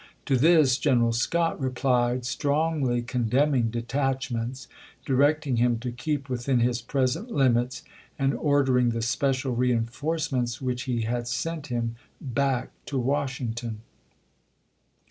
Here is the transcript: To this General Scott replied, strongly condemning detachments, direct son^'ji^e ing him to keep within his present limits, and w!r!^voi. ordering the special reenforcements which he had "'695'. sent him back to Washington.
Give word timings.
To 0.25 0.35
this 0.35 0.79
General 0.79 1.11
Scott 1.13 1.59
replied, 1.61 2.25
strongly 2.25 3.03
condemning 3.03 3.69
detachments, 3.69 4.67
direct 5.05 5.43
son^'ji^e 5.45 5.49
ing 5.49 5.55
him 5.57 5.77
to 5.77 5.91
keep 5.91 6.27
within 6.27 6.59
his 6.59 6.81
present 6.81 7.29
limits, 7.29 7.83
and 8.17 8.31
w!r!^voi. 8.31 8.43
ordering 8.51 8.89
the 8.89 9.03
special 9.03 9.55
reenforcements 9.55 10.59
which 10.59 10.85
he 10.89 11.01
had 11.03 11.27
"'695'. 11.27 11.27
sent 11.27 11.67
him 11.67 11.95
back 12.19 12.71
to 12.87 12.97
Washington. 12.97 13.81